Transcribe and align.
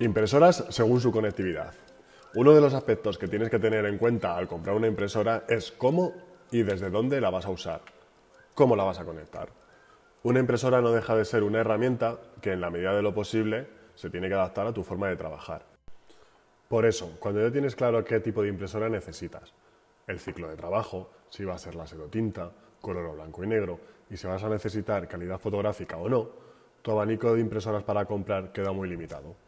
Impresoras 0.00 0.64
según 0.68 1.00
su 1.00 1.10
conectividad. 1.10 1.74
Uno 2.36 2.54
de 2.54 2.60
los 2.60 2.72
aspectos 2.72 3.18
que 3.18 3.26
tienes 3.26 3.50
que 3.50 3.58
tener 3.58 3.84
en 3.84 3.98
cuenta 3.98 4.36
al 4.36 4.46
comprar 4.46 4.76
una 4.76 4.86
impresora 4.86 5.42
es 5.48 5.72
cómo 5.72 6.14
y 6.52 6.62
desde 6.62 6.88
dónde 6.88 7.20
la 7.20 7.30
vas 7.30 7.46
a 7.46 7.50
usar. 7.50 7.80
¿Cómo 8.54 8.76
la 8.76 8.84
vas 8.84 9.00
a 9.00 9.04
conectar? 9.04 9.48
Una 10.22 10.38
impresora 10.38 10.80
no 10.80 10.92
deja 10.92 11.16
de 11.16 11.24
ser 11.24 11.42
una 11.42 11.58
herramienta 11.58 12.16
que 12.40 12.52
en 12.52 12.60
la 12.60 12.70
medida 12.70 12.94
de 12.94 13.02
lo 13.02 13.12
posible 13.12 13.66
se 13.96 14.08
tiene 14.08 14.28
que 14.28 14.34
adaptar 14.34 14.68
a 14.68 14.72
tu 14.72 14.84
forma 14.84 15.08
de 15.08 15.16
trabajar. 15.16 15.66
Por 16.68 16.86
eso, 16.86 17.16
cuando 17.18 17.42
ya 17.42 17.50
tienes 17.50 17.74
claro 17.74 18.04
qué 18.04 18.20
tipo 18.20 18.42
de 18.42 18.50
impresora 18.50 18.88
necesitas, 18.88 19.52
el 20.06 20.20
ciclo 20.20 20.48
de 20.48 20.54
trabajo, 20.54 21.10
si 21.28 21.44
va 21.44 21.54
a 21.54 21.58
ser 21.58 21.74
láser 21.74 21.98
o 21.98 22.06
tinta, 22.06 22.52
color 22.80 23.04
o 23.06 23.14
blanco 23.14 23.42
y 23.42 23.48
negro, 23.48 23.80
y 24.10 24.16
si 24.16 24.28
vas 24.28 24.44
a 24.44 24.48
necesitar 24.48 25.08
calidad 25.08 25.40
fotográfica 25.40 25.96
o 25.96 26.08
no, 26.08 26.28
tu 26.82 26.92
abanico 26.92 27.34
de 27.34 27.40
impresoras 27.40 27.82
para 27.82 28.04
comprar 28.04 28.52
queda 28.52 28.70
muy 28.70 28.88
limitado. 28.88 29.47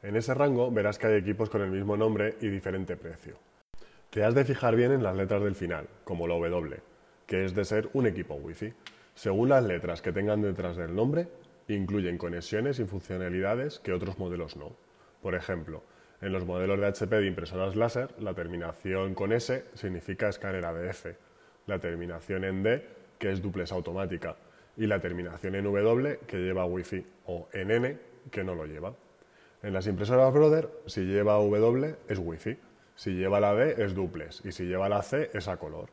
En 0.00 0.14
ese 0.14 0.32
rango 0.32 0.70
verás 0.70 0.96
que 0.96 1.08
hay 1.08 1.14
equipos 1.14 1.50
con 1.50 1.60
el 1.60 1.70
mismo 1.70 1.96
nombre 1.96 2.36
y 2.40 2.48
diferente 2.48 2.96
precio. 2.96 3.36
Te 4.10 4.22
has 4.22 4.34
de 4.34 4.44
fijar 4.44 4.76
bien 4.76 4.92
en 4.92 5.02
las 5.02 5.16
letras 5.16 5.42
del 5.42 5.56
final, 5.56 5.88
como 6.04 6.28
la 6.28 6.34
W, 6.34 6.76
que 7.26 7.44
es 7.44 7.54
de 7.54 7.64
ser 7.64 7.90
un 7.94 8.06
equipo 8.06 8.34
Wi-Fi. 8.34 8.72
Según 9.14 9.48
las 9.48 9.64
letras 9.64 10.00
que 10.00 10.12
tengan 10.12 10.40
detrás 10.40 10.76
del 10.76 10.94
nombre, 10.94 11.26
incluyen 11.66 12.16
conexiones 12.16 12.78
y 12.78 12.84
funcionalidades 12.84 13.80
que 13.80 13.92
otros 13.92 14.18
modelos 14.20 14.56
no. 14.56 14.76
Por 15.20 15.34
ejemplo, 15.34 15.82
en 16.20 16.32
los 16.32 16.46
modelos 16.46 16.78
de 16.78 16.86
HP 16.86 17.16
de 17.16 17.26
impresoras 17.26 17.74
láser, 17.74 18.14
la 18.20 18.34
terminación 18.34 19.14
con 19.14 19.32
S 19.32 19.64
significa 19.74 20.28
escáner 20.28 20.64
ADF, 20.64 21.06
la 21.66 21.80
terminación 21.80 22.44
en 22.44 22.62
D, 22.62 22.86
que 23.18 23.32
es 23.32 23.42
duplex 23.42 23.72
automática, 23.72 24.36
y 24.76 24.86
la 24.86 25.00
terminación 25.00 25.56
en 25.56 25.64
W, 25.64 26.20
que 26.24 26.36
lleva 26.36 26.64
Wi-Fi, 26.66 27.04
o 27.26 27.48
en 27.52 27.72
N, 27.72 27.98
que 28.30 28.44
no 28.44 28.54
lo 28.54 28.64
lleva. 28.64 28.94
En 29.60 29.72
las 29.72 29.88
impresoras 29.88 30.32
Brother, 30.32 30.70
si 30.86 31.00
lleva 31.00 31.34
W 31.34 31.96
es 32.06 32.18
Wi-Fi, 32.20 32.58
si 32.94 33.10
lleva 33.14 33.40
la 33.40 33.54
D 33.54 33.82
es 33.82 33.92
duplex 33.92 34.44
y 34.44 34.52
si 34.52 34.66
lleva 34.66 34.88
la 34.88 35.02
C 35.02 35.30
es 35.34 35.48
a 35.48 35.56
color. 35.56 35.88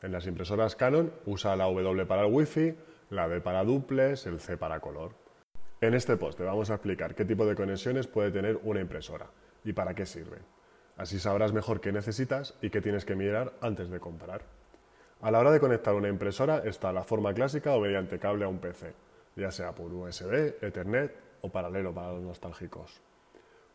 En 0.00 0.12
las 0.12 0.26
impresoras 0.26 0.76
Canon 0.76 1.12
usa 1.26 1.54
la 1.54 1.64
W 1.64 2.06
para 2.06 2.22
el 2.24 2.32
Wi-Fi, 2.32 2.74
la 3.10 3.28
D 3.28 3.42
para 3.42 3.64
duplex, 3.64 4.24
el 4.26 4.40
C 4.40 4.56
para 4.56 4.80
color. 4.80 5.12
En 5.82 5.92
este 5.92 6.16
post 6.16 6.38
te 6.38 6.44
vamos 6.44 6.70
a 6.70 6.74
explicar 6.74 7.14
qué 7.14 7.26
tipo 7.26 7.44
de 7.44 7.54
conexiones 7.54 8.06
puede 8.06 8.30
tener 8.30 8.58
una 8.62 8.80
impresora 8.80 9.26
y 9.62 9.74
para 9.74 9.94
qué 9.94 10.06
sirven. 10.06 10.40
Así 10.96 11.18
sabrás 11.18 11.52
mejor 11.52 11.82
qué 11.82 11.92
necesitas 11.92 12.54
y 12.62 12.70
qué 12.70 12.80
tienes 12.80 13.04
que 13.04 13.14
mirar 13.14 13.52
antes 13.60 13.90
de 13.90 14.00
comprar. 14.00 14.40
A 15.20 15.30
la 15.30 15.38
hora 15.38 15.50
de 15.50 15.60
conectar 15.60 15.94
una 15.94 16.08
impresora 16.08 16.62
está 16.64 16.94
la 16.94 17.04
forma 17.04 17.34
clásica 17.34 17.74
o 17.74 17.80
mediante 17.80 18.18
cable 18.18 18.46
a 18.46 18.48
un 18.48 18.58
PC, 18.58 18.94
ya 19.36 19.50
sea 19.50 19.74
por 19.74 19.92
USB, 19.92 20.54
Ethernet 20.62 21.31
o 21.42 21.50
paralelo 21.50 21.92
para 21.92 22.12
los 22.12 22.22
nostálgicos. 22.22 23.00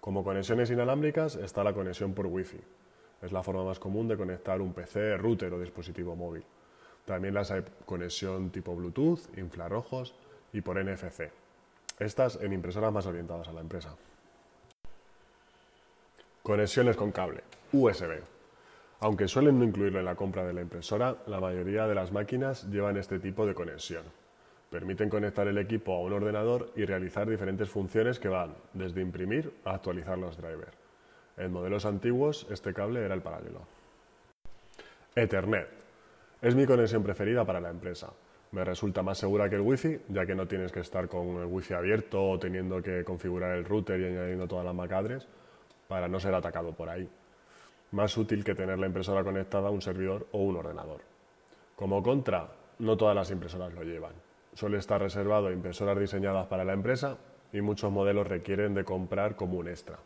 Como 0.01 0.23
conexiones 0.23 0.71
inalámbricas 0.71 1.35
está 1.35 1.63
la 1.63 1.73
conexión 1.73 2.13
por 2.13 2.25
Wi-Fi. 2.27 2.59
Es 3.21 3.31
la 3.31 3.43
forma 3.43 3.63
más 3.63 3.79
común 3.79 4.07
de 4.07 4.17
conectar 4.17 4.61
un 4.61 4.73
PC, 4.73 5.17
router 5.17 5.53
o 5.53 5.59
dispositivo 5.59 6.15
móvil. 6.15 6.43
También 7.05 7.33
las 7.33 7.51
hay 7.51 7.63
conexión 7.85 8.49
tipo 8.49 8.75
Bluetooth, 8.75 9.37
infrarrojos 9.37 10.15
y 10.53 10.61
por 10.61 10.83
NFC. 10.83 11.31
Estas 11.99 12.35
en 12.41 12.53
impresoras 12.53 12.91
más 12.91 13.05
orientadas 13.05 13.47
a 13.47 13.53
la 13.53 13.61
empresa. 13.61 13.95
Conexiones 16.43 16.95
con 16.95 17.11
cable, 17.11 17.41
USB. 17.73 18.21
Aunque 18.99 19.27
suelen 19.27 19.59
no 19.59 19.65
incluirlo 19.65 19.99
en 19.99 20.05
la 20.05 20.15
compra 20.15 20.45
de 20.45 20.53
la 20.53 20.61
impresora, 20.61 21.17
la 21.27 21.39
mayoría 21.39 21.87
de 21.87 21.95
las 21.95 22.11
máquinas 22.11 22.69
llevan 22.69 22.97
este 22.97 23.19
tipo 23.19 23.45
de 23.45 23.53
conexión. 23.53 24.03
Permiten 24.69 25.09
conectar 25.09 25.47
el 25.47 25.57
equipo 25.57 25.93
a 25.93 26.01
un 26.01 26.11
ordenador 26.11 26.71
y 26.75 26.83
realizar 26.83 27.29
diferentes 27.29 27.69
funciones 27.69 28.19
que 28.19 28.27
van 28.27 28.53
desde 28.73 29.01
imprimir 29.01 29.53
a 29.63 29.75
actualizar 29.75 30.17
los 30.17 30.35
drivers. 30.35 30.77
En 31.37 31.53
modelos 31.53 31.85
antiguos 31.85 32.45
este 32.49 32.73
cable 32.73 33.03
era 33.05 33.15
el 33.15 33.21
paralelo. 33.21 33.61
Ethernet. 35.15 35.69
Es 36.41 36.53
mi 36.53 36.65
conexión 36.65 37.01
preferida 37.01 37.45
para 37.45 37.61
la 37.61 37.69
empresa. 37.69 38.11
Me 38.51 38.63
resulta 38.63 39.03
más 39.03 39.17
segura 39.17 39.49
que 39.49 39.55
el 39.55 39.61
Wi-Fi, 39.61 40.01
ya 40.09 40.25
que 40.25 40.35
no 40.35 40.47
tienes 40.47 40.71
que 40.71 40.81
estar 40.81 41.07
con 41.07 41.37
el 41.37 41.45
Wi-Fi 41.45 41.73
abierto 41.73 42.21
o 42.21 42.37
teniendo 42.37 42.81
que 42.81 43.03
configurar 43.03 43.57
el 43.57 43.63
router 43.63 43.99
y 44.01 44.05
añadiendo 44.05 44.47
todas 44.47 44.65
las 44.65 44.75
macadres 44.75 45.27
para 45.87 46.07
no 46.09 46.19
ser 46.19 46.33
atacado 46.33 46.73
por 46.73 46.89
ahí. 46.89 47.09
Más 47.91 48.17
útil 48.17 48.43
que 48.43 48.53
tener 48.53 48.77
la 48.77 48.87
impresora 48.87 49.23
conectada 49.23 49.69
a 49.69 49.71
un 49.71 49.81
servidor 49.81 50.27
o 50.33 50.39
un 50.39 50.57
ordenador. 50.57 51.01
Como 51.75 52.03
contra, 52.03 52.49
no 52.79 52.97
todas 52.97 53.15
las 53.15 53.31
impresoras 53.31 53.73
lo 53.73 53.83
llevan 53.83 54.26
suele 54.57 54.79
estar 54.79 54.99
reservado 54.99 55.47
a 55.47 55.53
impresoras 55.53 55.99
diseñadas 55.99 56.47
para 56.47 56.65
la 56.65 56.73
empresa 56.73 57.19
y 57.53 57.61
muchos 57.61 57.91
modelos 57.91 58.25
requieren 58.25 58.73
de 58.73 58.83
comprar 58.83 59.35
como 59.35 59.59
un 59.59 59.67
extra. 59.67 59.99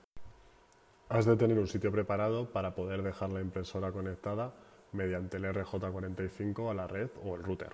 Has 1.07 1.25
de 1.25 1.37
tener 1.37 1.57
un 1.57 1.67
sitio 1.67 1.89
preparado 1.89 2.51
para 2.51 2.75
poder 2.75 3.01
dejar 3.01 3.29
la 3.29 3.39
impresora 3.39 3.93
conectada 3.93 4.53
mediante 4.91 5.37
el 5.37 5.45
RJ45 5.45 6.69
a 6.69 6.73
la 6.73 6.85
red 6.85 7.09
o 7.23 7.35
el 7.35 7.43
router. 7.43 7.69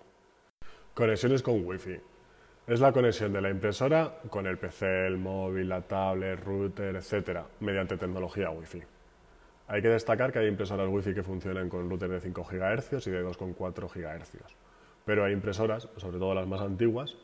Conexiones 0.94 1.42
con 1.42 1.66
Wi-Fi. 1.66 2.00
Es 2.68 2.80
la 2.80 2.92
conexión 2.92 3.34
de 3.34 3.42
la 3.42 3.50
impresora 3.50 4.20
con 4.30 4.46
el 4.46 4.59
PC, 4.59 5.08
el 5.08 5.18
móvil, 5.18 5.70
la 5.70 5.82
tablet, 5.82 6.40
router, 6.44 6.96
etc., 6.96 7.40
mediante 7.59 7.98
tecnología 7.98 8.52
Wi-Fi. 8.52 8.84
Hay 9.70 9.82
que 9.82 9.90
destacar 9.90 10.32
que 10.32 10.40
hay 10.40 10.48
impresoras 10.48 10.88
Wi-Fi 10.88 11.16
que 11.16 11.24
funcionan 11.24 11.70
con 11.70 11.90
router 11.90 12.09
de 12.09 12.22
5 12.22 12.44
GHz 12.44 13.08
y 13.08 13.09
de 13.09 13.26
2,4 13.26 13.90
GHz 13.90 14.68
pero 15.07 15.23
hay 15.23 15.31
impresoras, 15.31 15.88
sobre 15.95 16.19
todo 16.19 16.35
las 16.35 16.47
más 16.47 16.59
antiguas, 16.59 17.16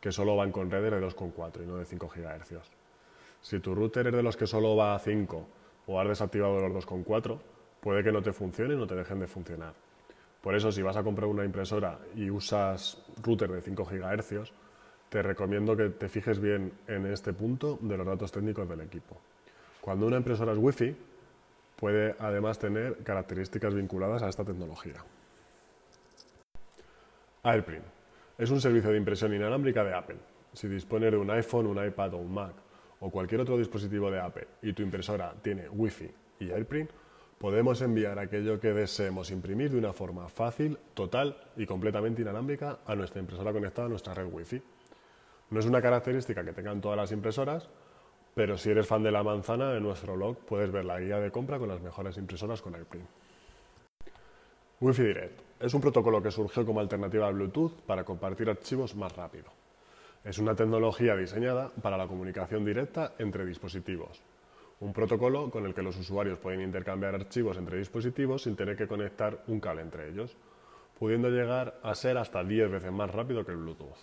que 0.00 0.12
solo 0.12 0.36
van 0.36 0.52
con 0.52 0.70
redes 0.70 0.92
de 0.92 1.00
2,4 1.04 1.64
y 1.64 1.66
no 1.66 1.76
de 1.76 1.84
5 1.84 2.08
GHz. 2.14 2.70
Si 3.40 3.58
tu 3.58 3.74
router 3.74 4.06
es 4.06 4.12
de 4.12 4.22
los 4.22 4.36
que 4.36 4.46
solo 4.46 4.76
va 4.76 4.94
a 4.94 4.98
5 5.00 5.46
o 5.88 6.00
has 6.00 6.06
desactivado 6.06 6.60
los 6.60 6.86
2,4, 6.86 7.40
puede 7.80 8.04
que 8.04 8.12
no 8.12 8.22
te 8.22 8.32
funcione 8.32 8.74
y 8.74 8.76
no 8.76 8.86
te 8.86 8.94
dejen 8.94 9.18
de 9.18 9.26
funcionar. 9.26 9.74
Por 10.40 10.54
eso, 10.54 10.70
si 10.70 10.82
vas 10.82 10.96
a 10.96 11.02
comprar 11.02 11.26
una 11.26 11.44
impresora 11.44 11.98
y 12.14 12.30
usas 12.30 13.02
router 13.20 13.50
de 13.50 13.60
5 13.60 13.86
GHz, 13.86 14.52
te 15.08 15.20
recomiendo 15.20 15.76
que 15.76 15.88
te 15.88 16.08
fijes 16.08 16.38
bien 16.38 16.72
en 16.86 17.06
este 17.06 17.32
punto 17.32 17.76
de 17.80 17.96
los 17.96 18.06
datos 18.06 18.30
técnicos 18.30 18.68
del 18.68 18.82
equipo. 18.82 19.16
Cuando 19.80 20.06
una 20.06 20.16
impresora 20.16 20.52
es 20.52 20.58
Wi-Fi, 20.58 20.96
puede 21.74 22.14
además 22.20 22.60
tener 22.60 22.98
características 22.98 23.74
vinculadas 23.74 24.22
a 24.22 24.28
esta 24.28 24.44
tecnología. 24.44 25.02
AirPrint. 27.44 27.84
Es 28.38 28.50
un 28.50 28.60
servicio 28.60 28.90
de 28.90 28.98
impresión 28.98 29.34
inalámbrica 29.34 29.82
de 29.82 29.92
Apple. 29.92 30.18
Si 30.52 30.68
dispones 30.68 31.10
de 31.10 31.16
un 31.16 31.28
iPhone, 31.28 31.66
un 31.66 31.84
iPad 31.84 32.14
o 32.14 32.18
un 32.18 32.32
Mac 32.32 32.54
o 33.00 33.10
cualquier 33.10 33.40
otro 33.40 33.58
dispositivo 33.58 34.12
de 34.12 34.20
Apple 34.20 34.46
y 34.62 34.72
tu 34.72 34.82
impresora 34.82 35.34
tiene 35.42 35.68
Wi-Fi 35.68 36.08
y 36.38 36.50
AirPrint, 36.52 36.90
podemos 37.38 37.82
enviar 37.82 38.20
aquello 38.20 38.60
que 38.60 38.72
deseemos 38.72 39.32
imprimir 39.32 39.72
de 39.72 39.78
una 39.78 39.92
forma 39.92 40.28
fácil, 40.28 40.78
total 40.94 41.36
y 41.56 41.66
completamente 41.66 42.22
inalámbrica 42.22 42.78
a 42.86 42.94
nuestra 42.94 43.20
impresora 43.20 43.52
conectada 43.52 43.86
a 43.86 43.90
nuestra 43.90 44.14
red 44.14 44.26
Wi-Fi. 44.30 44.62
No 45.50 45.58
es 45.58 45.66
una 45.66 45.82
característica 45.82 46.44
que 46.44 46.52
tengan 46.52 46.80
todas 46.80 46.96
las 46.96 47.10
impresoras, 47.10 47.68
pero 48.34 48.56
si 48.56 48.70
eres 48.70 48.86
fan 48.86 49.02
de 49.02 49.10
la 49.10 49.24
manzana, 49.24 49.76
en 49.76 49.82
nuestro 49.82 50.14
blog 50.14 50.38
puedes 50.46 50.70
ver 50.70 50.84
la 50.84 51.00
guía 51.00 51.18
de 51.18 51.32
compra 51.32 51.58
con 51.58 51.68
las 51.68 51.80
mejores 51.80 52.16
impresoras 52.18 52.62
con 52.62 52.76
AirPrint. 52.76 53.08
Wi-Fi 54.82 55.02
Direct 55.04 55.40
es 55.60 55.74
un 55.74 55.80
protocolo 55.80 56.20
que 56.20 56.32
surgió 56.32 56.66
como 56.66 56.80
alternativa 56.80 57.28
al 57.28 57.34
Bluetooth 57.34 57.82
para 57.86 58.02
compartir 58.02 58.50
archivos 58.50 58.96
más 58.96 59.14
rápido. 59.14 59.44
Es 60.24 60.38
una 60.38 60.56
tecnología 60.56 61.14
diseñada 61.14 61.70
para 61.80 61.96
la 61.96 62.08
comunicación 62.08 62.64
directa 62.64 63.12
entre 63.20 63.46
dispositivos. 63.46 64.20
Un 64.80 64.92
protocolo 64.92 65.52
con 65.52 65.66
el 65.66 65.72
que 65.72 65.84
los 65.84 65.96
usuarios 65.96 66.40
pueden 66.40 66.62
intercambiar 66.62 67.14
archivos 67.14 67.58
entre 67.58 67.78
dispositivos 67.78 68.42
sin 68.42 68.56
tener 68.56 68.76
que 68.76 68.88
conectar 68.88 69.44
un 69.46 69.60
cable 69.60 69.82
entre 69.82 70.08
ellos, 70.08 70.36
pudiendo 70.98 71.30
llegar 71.30 71.78
a 71.84 71.94
ser 71.94 72.18
hasta 72.18 72.42
10 72.42 72.72
veces 72.72 72.90
más 72.90 73.08
rápido 73.08 73.46
que 73.46 73.52
el 73.52 73.58
Bluetooth. 73.58 73.94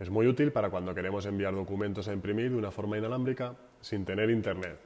Es 0.00 0.08
muy 0.08 0.26
útil 0.26 0.52
para 0.52 0.70
cuando 0.70 0.94
queremos 0.94 1.26
enviar 1.26 1.54
documentos 1.54 2.08
a 2.08 2.14
imprimir 2.14 2.50
de 2.50 2.56
una 2.56 2.70
forma 2.70 2.96
inalámbrica 2.96 3.56
sin 3.82 4.06
tener 4.06 4.30
internet 4.30 4.78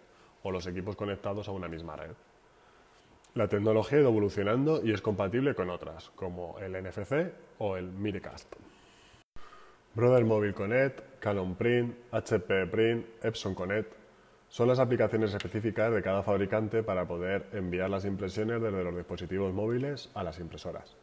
o 0.43 0.51
los 0.51 0.67
equipos 0.67 0.97
conectados 0.97 1.47
a 1.47 1.53
una 1.53 1.69
misma 1.69 1.95
red. 1.95 2.17
La 3.37 3.49
tecnología 3.49 3.99
ha 3.99 4.01
ido 4.01 4.09
evolucionando 4.09 4.81
y 4.83 4.95
es 4.95 5.03
compatible 5.03 5.55
con 5.55 5.69
otras, 5.69 6.09
como 6.17 6.59
el 6.59 6.73
NFC 6.73 7.35
o 7.59 7.77
el 7.77 7.93
Miracast. 7.93 8.51
Brother 9.95 10.25
Mobile 10.25 10.55
Connect, 10.55 11.19
Canon 11.21 11.55
Print, 11.55 11.95
HP 12.13 12.67
Print, 12.69 13.07
Epson 13.23 13.55
Connect 13.55 13.93
son 14.49 14.69
las 14.69 14.79
aplicaciones 14.79 15.35
específicas 15.35 15.93
de 15.93 16.01
cada 16.03 16.23
fabricante 16.23 16.83
para 16.83 17.07
poder 17.07 17.49
enviar 17.53 17.91
las 17.91 18.07
impresiones 18.07 18.63
desde 18.63 18.83
los 18.83 18.97
dispositivos 18.97 19.53
móviles 19.53 20.09
a 20.15 20.23
las 20.23 20.41
impresoras. 20.41 20.97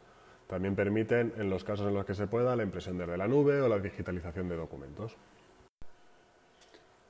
También 0.48 0.74
permiten, 0.74 1.34
en 1.36 1.48
los 1.48 1.62
casos 1.62 1.86
en 1.86 1.94
los 1.94 2.04
que 2.04 2.16
se 2.16 2.26
pueda, 2.26 2.56
la 2.56 2.64
impresión 2.64 2.98
desde 2.98 3.16
la 3.16 3.28
nube 3.28 3.60
o 3.60 3.68
la 3.68 3.78
digitalización 3.78 4.48
de 4.48 4.56
documentos. 4.56 5.16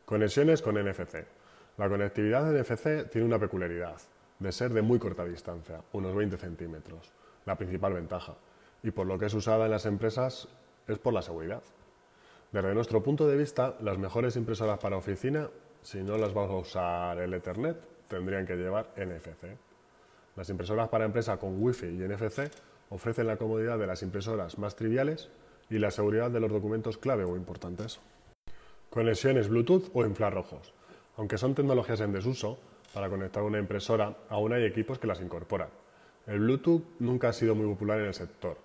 Conexiones 0.05 0.61
con 0.61 0.75
NFC. 0.75 1.25
La 1.79 1.89
conectividad 1.89 2.53
de 2.53 2.61
NFC 2.61 3.09
tiene 3.11 3.27
una 3.27 3.39
peculiaridad 3.39 3.97
de 4.39 4.53
ser 4.53 4.73
de 4.73 4.83
muy 4.83 4.99
corta 4.99 5.25
distancia, 5.25 5.83
unos 5.93 6.15
20 6.15 6.37
centímetros, 6.37 7.13
la 7.47 7.57
principal 7.57 7.93
ventaja, 7.93 8.35
y 8.83 8.91
por 8.91 9.07
lo 9.07 9.19
que 9.19 9.27
es 9.27 9.35
usada 9.35 9.65
en 9.65 9.71
las 9.71 9.87
empresas 9.87 10.49
es 10.87 10.99
por 10.99 11.15
la 11.15 11.23
seguridad. 11.23 11.63
Desde 12.53 12.75
nuestro 12.75 13.03
punto 13.03 13.27
de 13.27 13.37
vista, 13.37 13.77
las 13.81 13.99
mejores 13.99 14.37
impresoras 14.37 14.79
para 14.79 14.97
oficina, 14.97 15.51
si 15.83 16.03
no 16.03 16.17
las 16.17 16.33
vamos 16.33 16.51
a 16.51 16.57
usar 16.57 17.19
el 17.19 17.35
Ethernet, 17.35 17.77
tendrían 18.09 18.47
que 18.47 18.57
llevar 18.57 18.91
NFC. 18.97 19.57
Las 20.37 20.51
impresoras 20.51 20.89
para 20.89 21.05
empresa 21.05 21.37
con 21.37 21.63
Wi-Fi 21.63 21.87
y 21.87 22.09
NFC 22.09 22.51
ofrecen 22.91 23.27
la 23.27 23.37
comodidad 23.37 23.79
de 23.79 23.87
las 23.87 24.03
impresoras 24.03 24.59
más 24.59 24.77
triviales 24.77 25.31
y 25.71 25.79
la 25.79 25.91
seguridad 25.91 26.31
de 26.31 26.41
los 26.41 26.53
documentos 26.53 26.99
clave 26.99 27.25
o 27.25 27.37
importantes. 27.37 28.01
Conexiones 28.91 29.49
Bluetooth 29.49 29.91
o 29.93 30.05
infrarrojos. 30.05 30.73
Aunque 31.17 31.39
son 31.39 31.55
tecnologías 31.55 32.01
en 32.01 32.13
desuso, 32.13 32.59
para 32.95 33.11
conectar 33.11 33.43
una 33.43 33.59
impresora 33.59 34.17
aún 34.29 34.53
hay 34.53 34.65
equipos 34.65 35.01
que 35.01 35.09
las 35.09 35.21
incorporan. 35.21 35.69
El 36.27 36.39
Bluetooth 36.39 36.83
nunca 37.01 37.29
ha 37.29 37.33
sido 37.33 37.55
muy 37.55 37.67
popular 37.67 37.99
en 37.99 38.07
el 38.07 38.15
sector, 38.15 38.57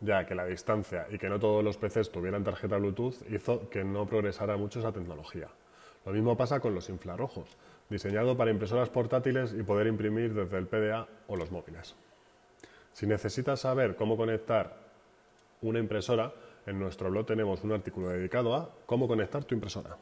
ya 0.00 0.26
que 0.26 0.34
la 0.34 0.44
distancia 0.44 1.06
y 1.08 1.18
que 1.18 1.28
no 1.28 1.38
todos 1.38 1.64
los 1.64 1.78
PCs 1.78 2.10
tuvieran 2.10 2.44
tarjeta 2.44 2.76
Bluetooth 2.76 3.22
hizo 3.30 3.70
que 3.70 3.84
no 3.84 4.04
progresara 4.04 4.56
mucho 4.56 4.80
esa 4.80 4.92
tecnología. 4.92 5.48
Lo 6.04 6.12
mismo 6.12 6.36
pasa 6.36 6.60
con 6.60 6.74
los 6.74 6.88
infrarrojos, 6.88 7.56
diseñado 7.88 8.36
para 8.36 8.50
impresoras 8.50 8.90
portátiles 8.90 9.54
y 9.54 9.62
poder 9.62 9.86
imprimir 9.86 10.34
desde 10.34 10.58
el 10.58 10.66
PDA 10.66 11.06
o 11.28 11.36
los 11.36 11.50
móviles. 11.50 11.94
Si 12.92 13.06
necesitas 13.06 13.60
saber 13.60 13.94
cómo 13.94 14.16
conectar 14.16 14.76
una 15.62 15.78
impresora, 15.78 16.32
en 16.66 16.80
nuestro 16.80 17.10
blog 17.10 17.26
tenemos 17.26 17.62
un 17.62 17.72
artículo 17.72 18.08
dedicado 18.08 18.54
a 18.54 18.70
cómo 18.84 19.06
conectar 19.06 19.44
tu 19.44 19.54
impresora. 19.54 19.96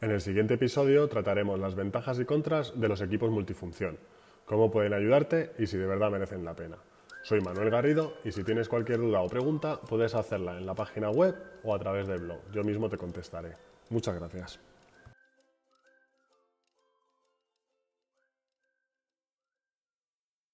En 0.00 0.12
el 0.12 0.20
siguiente 0.20 0.54
episodio 0.54 1.08
trataremos 1.08 1.58
las 1.58 1.74
ventajas 1.74 2.20
y 2.20 2.24
contras 2.24 2.72
de 2.80 2.88
los 2.88 3.00
equipos 3.00 3.32
multifunción, 3.32 3.98
cómo 4.44 4.70
pueden 4.70 4.92
ayudarte 4.92 5.50
y 5.58 5.66
si 5.66 5.76
de 5.76 5.86
verdad 5.86 6.12
merecen 6.12 6.44
la 6.44 6.54
pena. 6.54 6.76
Soy 7.24 7.40
Manuel 7.40 7.70
Garrido 7.70 8.14
y 8.24 8.30
si 8.30 8.44
tienes 8.44 8.68
cualquier 8.68 8.98
duda 8.98 9.22
o 9.22 9.28
pregunta 9.28 9.80
puedes 9.80 10.14
hacerla 10.14 10.56
en 10.56 10.66
la 10.66 10.74
página 10.74 11.10
web 11.10 11.34
o 11.64 11.74
a 11.74 11.80
través 11.80 12.06
del 12.06 12.20
blog. 12.20 12.38
Yo 12.52 12.62
mismo 12.62 12.88
te 12.88 12.96
contestaré. 12.96 13.54
Muchas 13.90 14.14
gracias. 14.14 14.60